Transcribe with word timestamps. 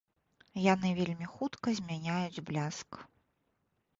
Яны 0.73 0.89
вельмі 0.99 1.27
хутка 1.33 1.67
змяняюць 1.79 2.43
бляск. 2.47 2.91